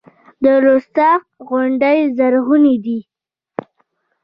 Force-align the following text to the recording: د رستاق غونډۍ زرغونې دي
د 0.43 0.45
رستاق 0.65 1.21
غونډۍ 1.49 1.99
زرغونې 2.17 2.75
دي 2.85 2.99